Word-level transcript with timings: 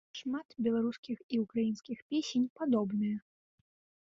Шмат 0.19 0.47
беларускіх 0.67 1.19
і 1.37 1.39
ўкраінскіх 1.43 1.99
песень 2.15 2.49
падобныя. 2.63 3.17